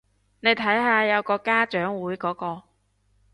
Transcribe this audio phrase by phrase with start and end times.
[0.39, 2.63] 你睇下有個家長會嗰個